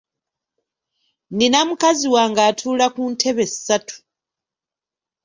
[1.31, 3.95] Nnina mukazi wange atuula ku ntebe ssatu.